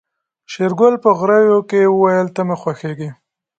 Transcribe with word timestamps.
شېرګل 0.51 0.95
په 1.03 1.09
غريو 1.19 1.59
کې 1.69 1.81
وويل 1.91 2.27
ته 2.35 2.41
مې 2.47 2.55
خوښيږې. 2.61 3.09